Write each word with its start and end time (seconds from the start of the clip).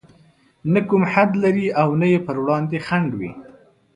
نه 0.73 0.79
کوم 0.87 1.03
حد 1.13 1.31
لري 1.43 1.67
او 1.81 1.89
نه 1.99 2.07
يې 2.11 2.19
پر 2.25 2.35
وړاندې 2.43 2.77
خنډ 2.87 3.09
وي. 3.19 3.31